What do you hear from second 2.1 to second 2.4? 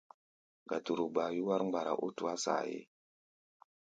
tuá